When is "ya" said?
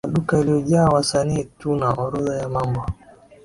2.35-2.49